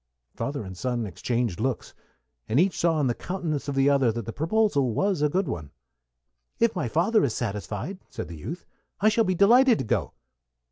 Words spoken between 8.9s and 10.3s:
"I shall be delighted to go."